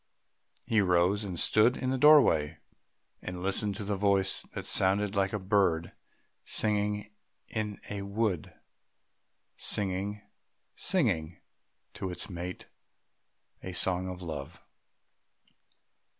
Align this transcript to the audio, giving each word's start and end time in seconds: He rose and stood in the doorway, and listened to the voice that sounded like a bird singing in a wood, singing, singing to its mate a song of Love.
He 0.65 0.81
rose 0.81 1.23
and 1.23 1.39
stood 1.39 1.77
in 1.77 1.91
the 1.91 1.97
doorway, 1.99 2.57
and 3.21 3.43
listened 3.43 3.75
to 3.75 3.83
the 3.83 3.95
voice 3.95 4.41
that 4.53 4.65
sounded 4.65 5.15
like 5.15 5.31
a 5.31 5.37
bird 5.37 5.91
singing 6.43 7.11
in 7.49 7.79
a 7.87 8.01
wood, 8.01 8.51
singing, 9.57 10.23
singing 10.75 11.39
to 11.93 12.09
its 12.09 12.31
mate 12.31 12.65
a 13.61 13.73
song 13.73 14.07
of 14.09 14.23
Love. 14.23 14.59